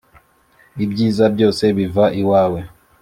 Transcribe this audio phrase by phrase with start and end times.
[0.83, 2.59] Ibyiza byose biva iwawe